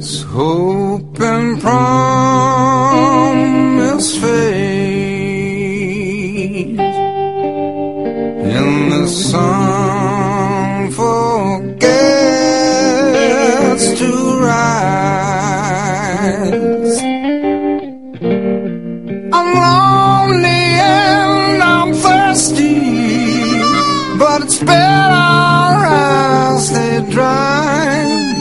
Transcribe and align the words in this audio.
So 0.00 0.63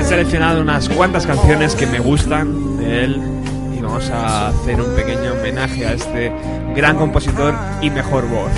He 0.00 0.04
seleccionado 0.04 0.60
unas 0.60 0.88
cuantas 0.88 1.26
canciones 1.26 1.74
que 1.76 1.86
me 1.86 2.00
gustan 2.00 2.76
de 2.78 3.04
él 3.04 3.20
y 3.76 3.80
vamos 3.80 4.10
a 4.10 4.48
hacer 4.48 4.80
un 4.80 4.94
pequeño 4.96 5.32
homenaje 5.38 5.86
a 5.86 5.92
este 5.92 6.32
gran 6.74 6.96
compositor 6.96 7.54
y 7.82 7.90
mejor 7.90 8.26
voz. 8.28 8.50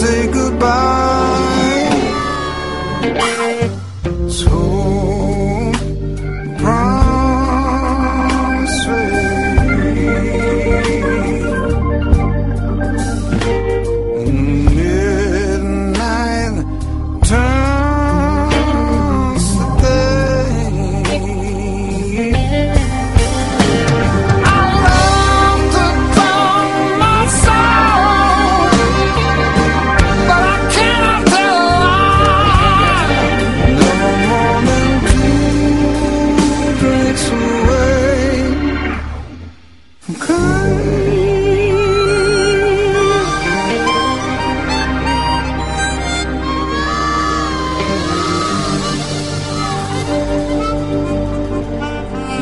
say 0.00 0.32
goodbye. 0.32 0.79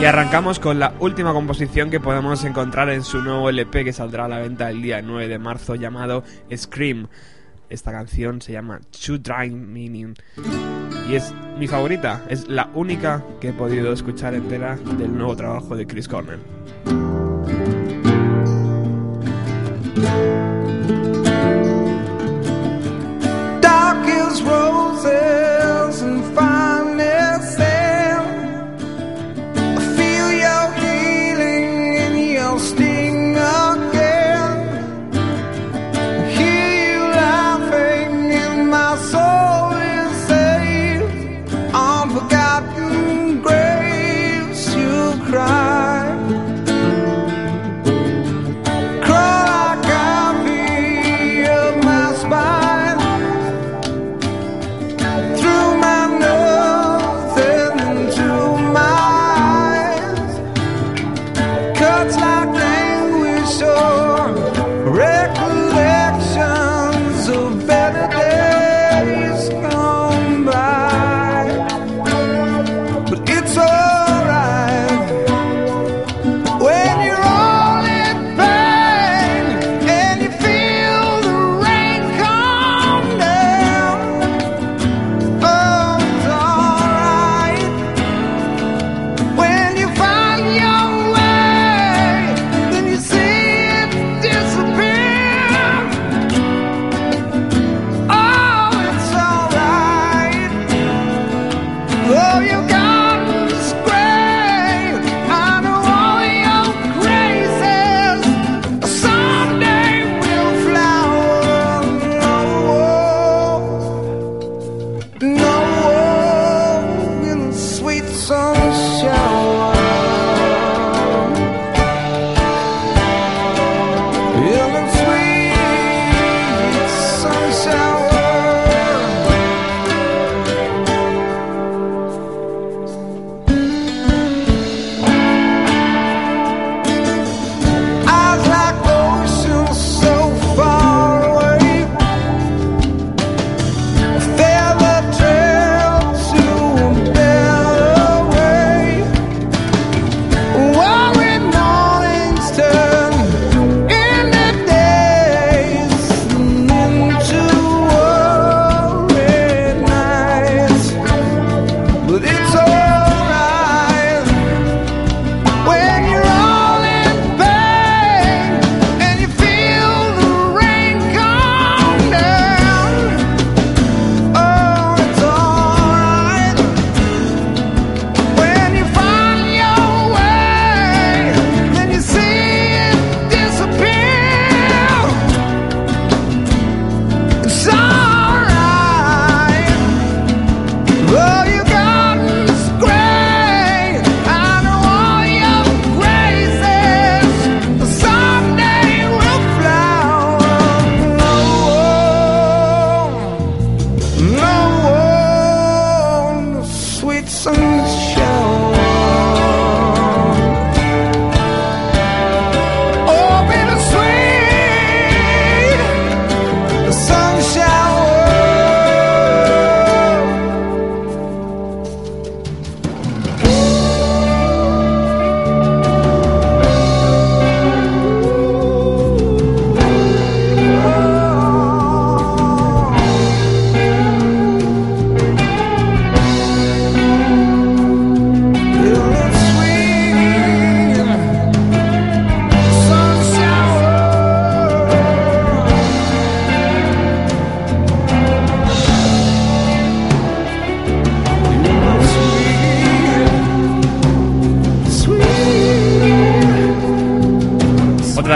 Y 0.00 0.04
arrancamos 0.04 0.60
con 0.60 0.78
la 0.78 0.94
última 1.00 1.32
composición 1.32 1.90
que 1.90 1.98
podemos 1.98 2.44
encontrar 2.44 2.88
en 2.90 3.02
su 3.02 3.20
nuevo 3.20 3.48
LP 3.50 3.84
que 3.84 3.92
saldrá 3.92 4.26
a 4.26 4.28
la 4.28 4.38
venta 4.38 4.70
el 4.70 4.80
día 4.80 5.02
9 5.02 5.26
de 5.26 5.38
marzo 5.40 5.74
llamado 5.74 6.22
Scream. 6.56 7.08
Esta 7.68 7.90
canción 7.90 8.40
se 8.40 8.52
llama 8.52 8.80
Two 8.92 9.18
Dry 9.18 9.50
Meaning 9.50 10.14
y 11.10 11.16
es 11.16 11.34
mi 11.58 11.66
favorita, 11.66 12.22
es 12.30 12.46
la 12.48 12.70
única 12.74 13.24
que 13.40 13.48
he 13.48 13.52
podido 13.52 13.92
escuchar 13.92 14.34
entera 14.34 14.76
del 14.98 15.16
nuevo 15.18 15.34
trabajo 15.34 15.74
de 15.76 15.84
Chris 15.88 16.06
Cornell. 16.06 16.38
Dark 23.60 24.06
is 24.06 24.44
roses. 24.44 25.57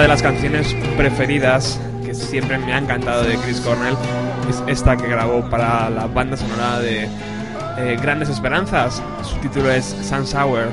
de 0.03 0.09
las 0.09 0.21
canciones 0.21 0.75
preferidas 0.97 1.79
que 2.05 2.13
siempre 2.13 2.59
me 2.59 2.73
ha 2.73 2.79
encantado 2.79 3.23
de 3.23 3.37
Chris 3.37 3.61
Cornell 3.61 3.95
es 4.51 4.61
esta 4.67 4.97
que 4.97 5.07
grabó 5.07 5.49
para 5.49 5.89
la 5.91 6.09
banda 6.09 6.37
sonora 6.37 6.81
de 6.81 7.05
eh, 7.79 7.97
Grandes 8.03 8.29
Esperanzas. 8.29 9.01
Su 9.23 9.37
título 9.37 9.71
es 9.71 9.95
Sun 10.09 10.27
Sour. 10.27 10.73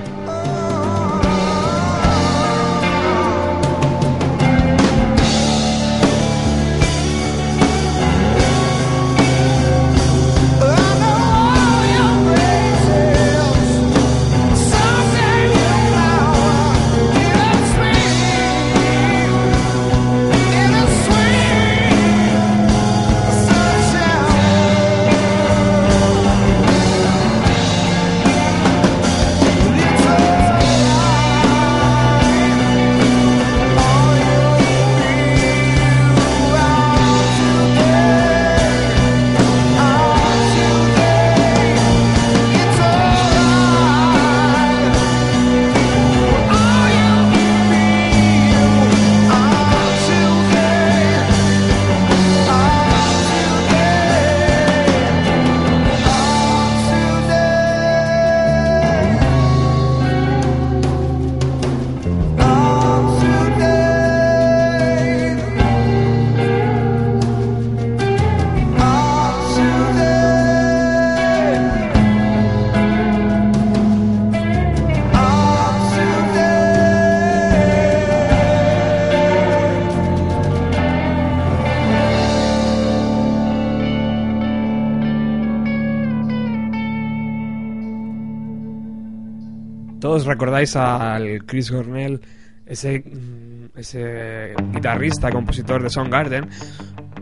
Todos 90.10 90.26
recordáis 90.26 90.76
al 90.76 91.46
Chris 91.46 91.70
Cornell, 91.70 92.20
ese, 92.66 93.04
mm, 93.06 93.78
ese 93.78 94.56
guitarrista, 94.74 95.30
compositor 95.30 95.84
de 95.84 95.92
Soundgarden, 95.92 96.50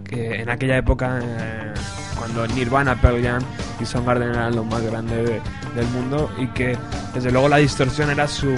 que 0.06 0.40
en 0.40 0.50
aquella 0.50 0.78
época, 0.78 1.20
eh, 1.22 1.74
cuando 2.18 2.48
Nirvana, 2.48 2.96
Pearl 3.02 3.22
Jam 3.22 3.42
y 3.82 3.86
Soundgarden 3.86 4.30
eran 4.30 4.56
los 4.56 4.66
más 4.68 4.82
grandes 4.84 5.22
del 5.76 5.86
mundo 5.94 6.32
y 6.40 6.48
que 6.54 6.78
desde 7.14 7.30
luego 7.30 7.50
la 7.50 7.58
distorsión 7.58 8.10
era 8.10 8.26
su 8.26 8.56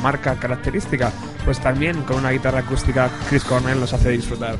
marca 0.00 0.36
característica, 0.36 1.10
pues 1.44 1.58
también 1.58 2.02
con 2.02 2.18
una 2.18 2.30
guitarra 2.30 2.60
acústica 2.60 3.10
Chris 3.28 3.42
Cornell 3.42 3.80
los 3.80 3.92
hace 3.92 4.10
disfrutar. 4.10 4.54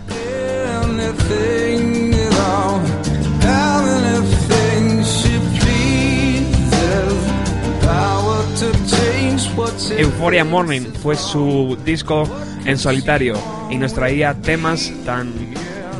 Euphoria 9.99 10.45
Morning 10.45 10.83
fue 11.03 11.17
su 11.17 11.79
disco 11.83 12.25
en 12.67 12.77
solitario 12.77 13.37
y 13.71 13.77
nos 13.77 13.95
traía 13.95 14.35
temas 14.35 14.91
tan 15.07 15.33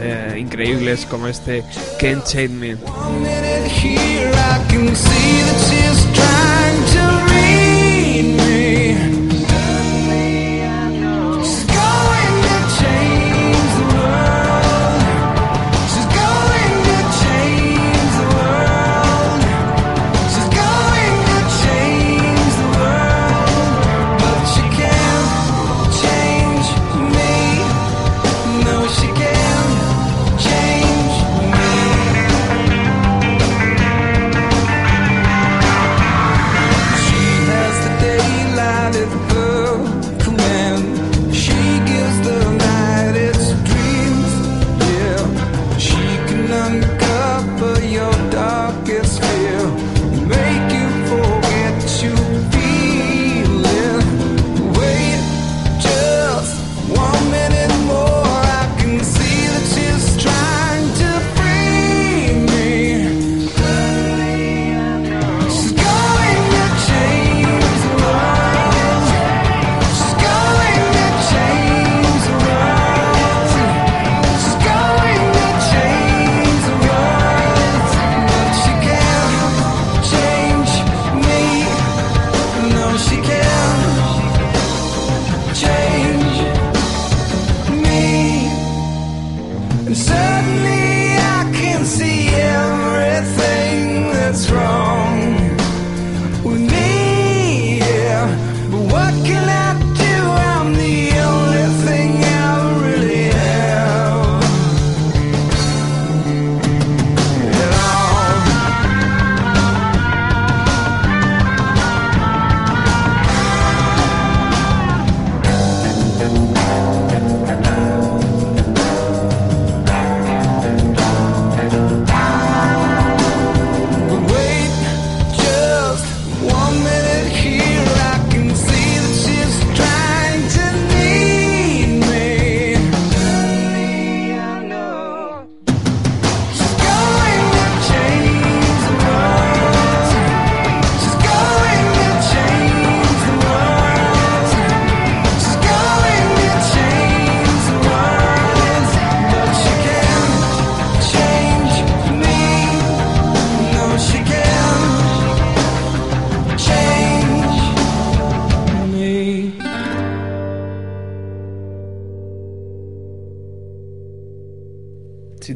eh, 0.03 0.37
increíbles 0.39 1.07
como 1.07 1.27
este 1.27 1.65
Can't 1.99 2.27
Shade 2.27 2.49
Me. 2.51 2.77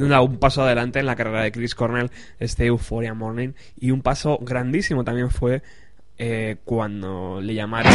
un 0.03 0.39
paso 0.39 0.63
adelante 0.63 0.99
en 0.99 1.07
la 1.07 1.17
carrera 1.17 1.43
de 1.43 1.53
Chris 1.53 1.75
Cornell, 1.75 2.11
este 2.39 2.67
Euphoria 2.67 3.15
Morning, 3.15 3.53
y 3.79 3.91
un 3.91 4.03
paso 4.03 4.39
grandísimo 4.41 5.05
también 5.05 5.31
fue 5.31 5.63
eh, 6.19 6.57
cuando 6.65 7.41
le 7.41 7.55
llamaron 7.55 7.93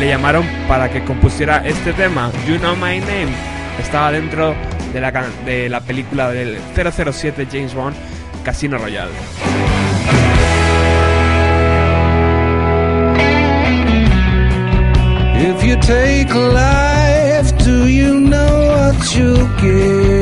le 0.00 0.08
llamaron 0.08 0.46
para 0.66 0.90
que 0.90 1.02
compusiera 1.04 1.62
este 1.66 1.92
tema, 1.94 2.30
You 2.46 2.58
Know 2.58 2.74
My 2.76 2.98
Name. 2.98 3.28
Estaba 3.80 4.12
dentro 4.12 4.54
de 4.92 5.00
la, 5.00 5.10
de 5.46 5.68
la 5.68 5.80
película 5.80 6.30
del 6.30 6.58
007 6.74 7.46
James 7.50 7.74
Bond, 7.74 7.96
Casino 8.44 8.78
Royale. 8.78 9.10
you 17.86 18.18
know 18.18 18.66
what 18.74 19.14
you 19.14 20.17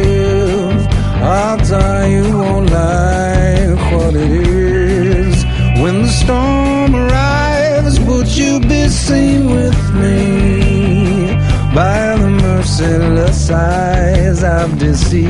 I'll 1.29 1.59
tell 1.59 2.07
you 2.07 2.23
won't 2.39 2.71
like 2.71 3.79
what 3.93 4.15
it 4.15 4.31
is 4.31 5.45
when 5.83 6.03
the 6.03 6.09
storm 6.09 6.95
arrives. 6.95 7.99
Would 7.99 8.29
you 8.29 8.61
be 8.61 8.87
seen 8.87 9.51
with 9.51 9.81
me 10.03 11.35
by 11.75 12.15
the 12.23 12.31
merciless 12.43 13.51
eyes 13.51 14.45
I've 14.45 14.79
deceived? 14.79 15.27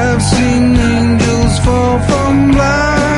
I've 0.00 0.22
seen 0.22 0.62
angels 0.92 1.58
fall 1.64 1.98
from 2.08 2.52
life. 2.52 3.13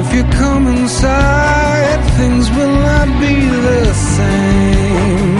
If 0.00 0.06
you 0.16 0.22
come 0.42 0.64
inside, 0.74 2.00
things 2.18 2.44
will 2.56 2.76
not 2.90 3.08
be 3.24 3.34
the 3.68 3.82
same 4.16 5.30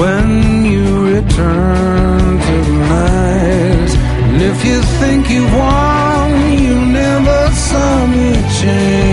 when 0.00 0.26
you 0.72 0.84
return 1.14 2.20
tonight. 2.50 3.92
And 4.28 4.38
if 4.52 4.58
you 4.68 4.78
think 5.00 5.20
you 5.36 5.42
won, 5.70 6.28
you 6.64 6.74
never 7.02 7.40
saw 7.68 7.90
me 8.14 8.30
change. 8.60 9.03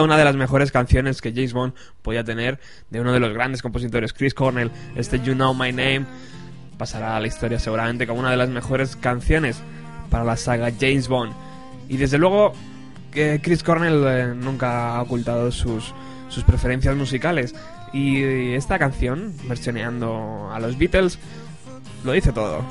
una 0.00 0.16
de 0.16 0.24
las 0.24 0.36
mejores 0.36 0.72
canciones 0.72 1.20
que 1.20 1.32
James 1.32 1.52
Bond 1.52 1.74
podía 2.00 2.24
tener 2.24 2.58
de 2.88 3.00
uno 3.00 3.12
de 3.12 3.20
los 3.20 3.34
grandes 3.34 3.60
compositores, 3.60 4.14
Chris 4.14 4.32
Cornell, 4.32 4.70
este 4.96 5.20
You 5.20 5.34
Know 5.34 5.52
My 5.52 5.70
Name, 5.72 6.06
pasará 6.78 7.16
a 7.16 7.20
la 7.20 7.26
historia 7.26 7.58
seguramente 7.58 8.06
como 8.06 8.20
una 8.20 8.30
de 8.30 8.36
las 8.38 8.48
mejores 8.48 8.96
canciones 8.96 9.60
para 10.08 10.24
la 10.24 10.36
saga 10.36 10.70
James 10.80 11.08
Bond. 11.08 11.32
Y 11.88 11.96
desde 11.98 12.16
luego 12.16 12.54
que 13.12 13.40
Chris 13.42 13.62
Cornell 13.62 14.02
eh, 14.06 14.32
nunca 14.34 14.96
ha 14.96 15.02
ocultado 15.02 15.50
sus, 15.52 15.92
sus 16.28 16.44
preferencias 16.44 16.96
musicales. 16.96 17.54
Y 17.92 18.54
esta 18.54 18.78
canción, 18.78 19.34
versioneando 19.46 20.48
a 20.50 20.58
los 20.60 20.78
Beatles, 20.78 21.18
lo 22.04 22.12
dice 22.12 22.32
todo. 22.32 22.64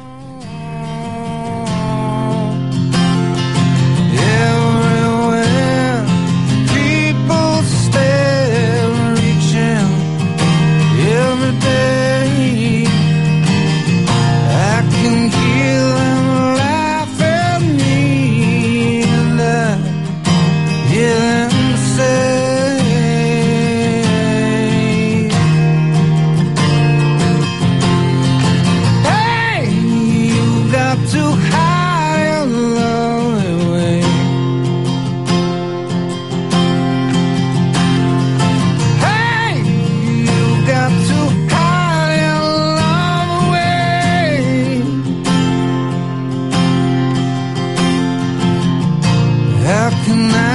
tonight 50.30 50.51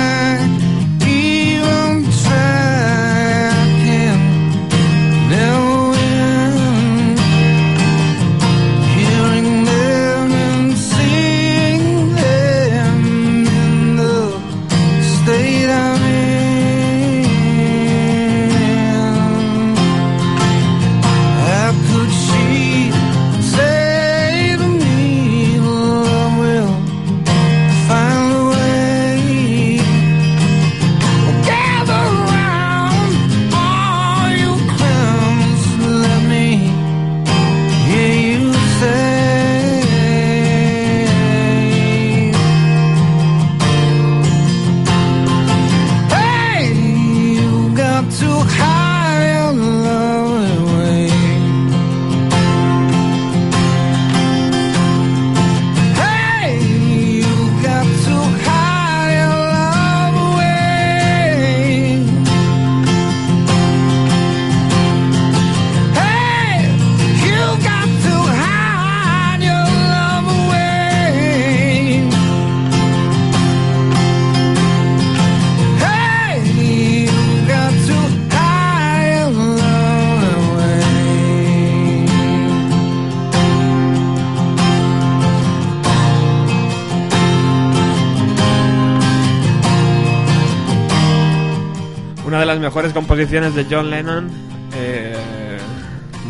una 92.37 92.41
de 92.43 92.47
las 92.49 92.61
mejores 92.61 92.93
composiciones 92.93 93.55
de 93.55 93.65
John 93.71 93.89
Lennon, 93.89 94.29
eh, 94.75 95.15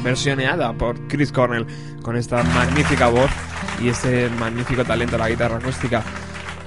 versioneada 0.04 0.72
por 0.72 0.96
Chris 1.08 1.32
Cornell, 1.32 1.66
con 2.00 2.16
esta 2.16 2.44
magnífica 2.44 3.08
voz 3.08 3.28
y 3.82 3.88
este 3.88 4.28
magnífico 4.38 4.84
talento 4.84 5.12
de 5.14 5.18
la 5.18 5.28
guitarra 5.30 5.56
acústica. 5.56 6.04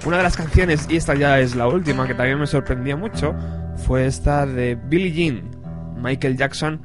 Una 0.06 0.18
de 0.18 0.24
las 0.24 0.36
canciones, 0.36 0.88
y 0.90 0.98
esta 0.98 1.16
ya 1.16 1.40
es 1.40 1.56
la 1.56 1.70
última, 1.70 2.06
que 2.06 2.16
también 2.16 2.38
me 2.38 2.48
sorprendía 2.48 2.98
mucho, 2.98 3.34
fue 3.88 4.06
esta 4.08 4.46
de 4.46 4.76
Billie 4.76 5.14
Jean, 5.14 5.44
Michael 6.02 6.36
Jackson. 6.36 6.82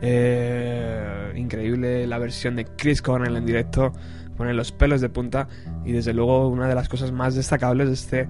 Eh, 0.00 1.30
increíble 1.36 2.08
la 2.08 2.18
versión 2.18 2.56
de 2.56 2.64
Chris 2.64 3.00
Cornell 3.00 3.36
en 3.36 3.46
directo, 3.46 3.92
pone 4.36 4.52
los 4.54 4.72
pelos 4.72 5.00
de 5.02 5.08
punta 5.08 5.46
y 5.84 5.92
desde 5.92 6.12
luego 6.12 6.48
una 6.48 6.66
de 6.66 6.74
las 6.74 6.88
cosas 6.88 7.12
más 7.12 7.36
destacables 7.36 7.86
de 7.86 7.94
este 7.94 8.28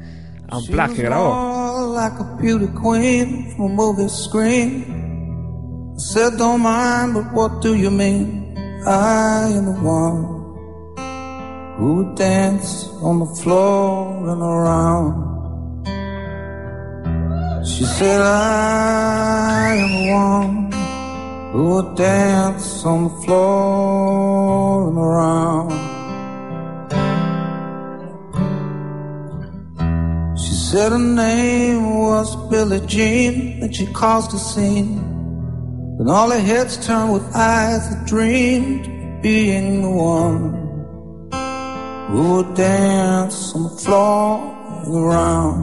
I'm 0.48 0.62
she 0.62 0.72
blocking 0.72 1.06
it 1.06 1.12
all. 1.12 1.88
Like 1.90 2.18
a 2.18 2.36
beauty 2.40 2.68
queen 2.74 3.54
from 3.56 3.64
a 3.64 3.68
movie 3.74 4.08
screen. 4.08 5.94
I 5.94 5.98
said, 5.98 6.36
don't 6.38 6.60
mind, 6.62 7.14
but 7.14 7.32
what 7.32 7.62
do 7.62 7.74
you 7.74 7.90
mean? 7.90 8.54
I 8.86 9.48
am 9.54 9.66
the 9.66 9.74
one 9.74 10.22
who 11.78 11.94
would 11.94 12.16
dance 12.16 12.86
on 13.02 13.20
the 13.20 13.26
floor 13.40 14.16
and 14.30 14.42
around. 14.42 15.32
She 17.66 17.84
said, 17.84 18.20
I 18.20 19.74
am 19.74 20.70
the 20.72 20.72
one 20.72 21.52
who 21.52 21.68
would 21.74 21.96
dance 21.96 22.84
on 22.84 23.04
the 23.04 23.22
floor 23.22 24.88
and 24.88 24.98
around. 24.98 25.81
said 30.72 30.90
her 30.90 30.98
name 30.98 31.98
was 31.98 32.34
Billie 32.48 32.80
Jean, 32.86 33.62
and 33.62 33.76
she 33.76 33.84
caused 33.92 34.32
a 34.32 34.38
scene. 34.38 34.96
Then 35.98 36.08
all 36.08 36.30
her 36.30 36.40
heads 36.40 36.78
turned 36.86 37.12
with 37.12 37.22
eyes 37.34 37.82
that 37.90 38.06
dreamed 38.06 38.86
of 38.86 39.20
being 39.22 39.82
the 39.82 39.90
one 39.90 40.40
who 42.08 42.22
would 42.36 42.54
dance 42.56 43.54
on 43.54 43.64
the 43.64 43.76
floor 43.84 44.28
and 44.80 44.94
around. 45.02 45.62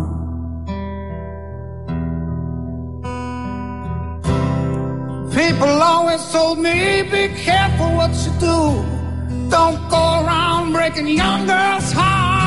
People 5.42 5.72
always 5.92 6.24
told 6.32 6.60
me, 6.60 7.02
be 7.02 7.30
careful 7.50 7.90
what 8.00 8.12
you 8.24 8.32
do. 8.40 9.50
Don't 9.50 9.80
go 9.90 10.04
around 10.24 10.72
breaking 10.74 11.08
young 11.08 11.48
girls' 11.48 11.92
hearts 11.94 12.39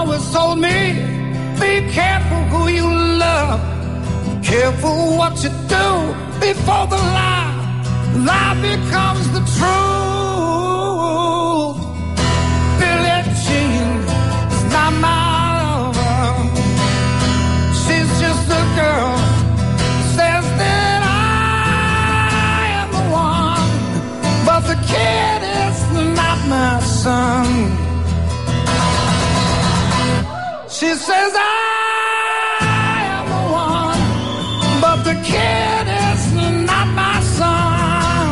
always 0.00 0.24
told 0.30 0.58
me, 0.60 0.84
be 1.64 1.72
careful 1.98 2.40
who 2.54 2.62
you 2.78 2.86
love, 3.26 3.58
careful 4.44 4.94
what 5.20 5.32
you 5.42 5.50
do 5.78 5.86
before 6.46 6.84
the 6.94 7.00
lie, 7.18 7.58
lie 8.30 8.56
becomes 8.70 9.24
the 9.36 9.42
truth. 9.56 11.76
Billie 12.80 13.22
Jean 13.44 13.88
is 14.54 14.62
not 14.76 14.92
my 15.06 15.24
lover, 15.66 16.28
she's 17.80 18.10
just 18.24 18.46
a 18.60 18.62
girl. 18.80 19.12
Says 20.16 20.44
that 20.62 21.00
I 21.38 22.30
am 22.82 22.88
the 22.98 23.04
one, 23.38 23.70
but 24.48 24.62
the 24.70 24.78
kid 24.92 25.40
is 25.68 25.78
not 26.18 26.38
my 26.56 26.74
son. 27.02 27.57
She 30.78 30.86
says, 30.94 31.32
I 31.34 31.40
am 33.10 33.24
the 33.30 33.42
one, 33.50 34.02
but 34.80 35.02
the 35.02 35.14
kid 35.26 35.86
is 36.06 36.20
not 36.66 36.86
my 36.94 37.20
son. 37.34 38.28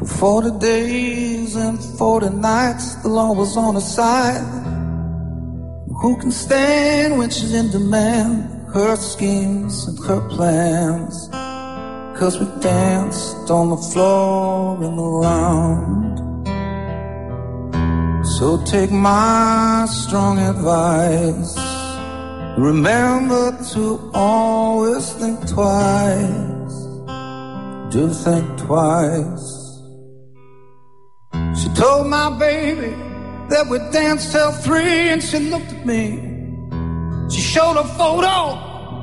For 0.00 0.06
40 0.16 0.58
days 0.58 1.54
and 1.54 1.78
40 1.96 2.30
nights, 2.30 2.94
the 3.04 3.08
law 3.10 3.32
was 3.34 3.56
on 3.56 3.74
her 3.76 3.80
side. 3.80 4.42
Who 6.00 6.16
can 6.20 6.32
stand 6.32 7.18
when 7.18 7.30
she's 7.30 7.54
in 7.54 7.70
demand? 7.70 8.46
Her 8.74 8.96
schemes 8.96 9.86
and 9.86 9.98
her 10.08 10.28
plans. 10.28 11.28
Cause 12.18 12.40
we 12.40 12.46
danced 12.60 13.48
on 13.48 13.68
the 13.70 13.76
floor 13.76 14.82
and 14.82 14.98
around. 14.98 16.11
So 18.42 18.50
take 18.64 18.90
my 18.90 19.86
strong 19.88 20.38
advice. 20.40 21.56
Remember 22.58 23.56
to 23.74 24.10
always 24.14 25.08
think 25.12 25.38
twice. 25.48 26.76
Do 27.92 28.08
think 28.12 28.58
twice. 28.58 29.78
She 31.60 31.68
told 31.80 32.08
my 32.08 32.36
baby 32.36 32.90
that 33.50 33.68
we 33.70 33.78
danced 33.92 34.32
till 34.32 34.50
three, 34.50 35.02
and 35.12 35.22
she 35.22 35.38
looked 35.38 35.72
at 35.74 35.86
me. 35.86 36.06
She 37.30 37.40
showed 37.40 37.76
a 37.76 37.84
photo. 37.96 38.44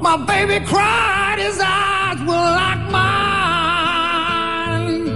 My 0.02 0.18
baby 0.28 0.66
cried, 0.66 1.38
his 1.40 1.62
eyes 1.64 2.20
were 2.28 2.58
like 2.66 2.92
mine. 2.92 5.08